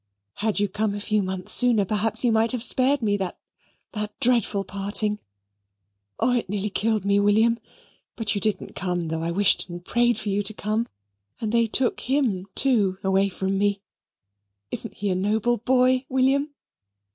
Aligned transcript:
Had 0.37 0.59
you 0.59 0.67
come 0.67 0.95
a 0.95 0.99
few 0.99 1.21
months 1.21 1.53
sooner 1.53 1.85
perhaps 1.85 2.23
you 2.25 2.31
might 2.31 2.53
have 2.53 2.63
spared 2.63 3.03
me 3.03 3.17
that 3.17 3.37
that 3.91 4.19
dreadful 4.19 4.63
parting. 4.63 5.19
Oh, 6.19 6.31
it 6.35 6.49
nearly 6.49 6.71
killed 6.71 7.05
me, 7.05 7.19
William 7.19 7.59
but 8.15 8.33
you 8.33 8.41
didn't 8.41 8.73
come, 8.73 9.09
though 9.09 9.21
I 9.21 9.29
wished 9.29 9.69
and 9.69 9.85
prayed 9.85 10.17
for 10.17 10.29
you 10.29 10.41
to 10.41 10.55
come, 10.55 10.87
and 11.39 11.51
they 11.51 11.67
took 11.67 11.99
him 11.99 12.47
too 12.55 12.97
away 13.03 13.29
from 13.29 13.59
me. 13.59 13.83
Isn't 14.71 14.95
he 14.95 15.11
a 15.11 15.15
noble 15.15 15.57
boy, 15.59 16.07
William? 16.09 16.49